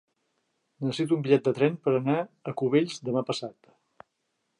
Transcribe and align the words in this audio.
Necessito 0.85 1.17
un 1.17 1.25
bitllet 1.27 1.45
de 1.49 1.53
tren 1.59 1.77
per 1.83 1.93
anar 1.99 2.15
a 2.21 2.55
Cubells 2.63 2.97
demà 3.11 3.25
passat. 3.29 3.71